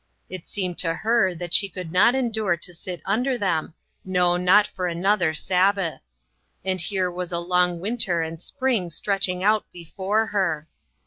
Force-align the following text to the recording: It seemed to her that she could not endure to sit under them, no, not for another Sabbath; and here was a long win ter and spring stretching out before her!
It 0.31 0.47
seemed 0.47 0.79
to 0.79 0.95
her 0.95 1.35
that 1.35 1.53
she 1.53 1.69
could 1.69 1.91
not 1.91 2.15
endure 2.15 2.57
to 2.57 2.73
sit 2.73 3.03
under 3.05 3.37
them, 3.37 3.75
no, 4.03 4.35
not 4.35 4.65
for 4.65 4.87
another 4.87 5.35
Sabbath; 5.35 6.01
and 6.65 6.81
here 6.81 7.11
was 7.11 7.31
a 7.31 7.37
long 7.37 7.79
win 7.79 7.99
ter 7.99 8.23
and 8.23 8.41
spring 8.41 8.89
stretching 8.89 9.43
out 9.43 9.71
before 9.71 10.25
her! 10.25 10.67